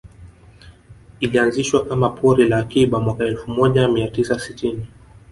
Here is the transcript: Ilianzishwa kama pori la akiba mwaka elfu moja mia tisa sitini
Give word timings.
Ilianzishwa 1.19 1.85
kama 1.85 2.09
pori 2.09 2.47
la 2.49 2.57
akiba 2.57 2.99
mwaka 2.99 3.25
elfu 3.25 3.51
moja 3.51 3.87
mia 3.87 4.07
tisa 4.07 4.39
sitini 4.39 4.87